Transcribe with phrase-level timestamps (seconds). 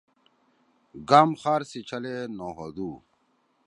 [1.09, 2.91] گام خار سی چھلے نوہودُو۔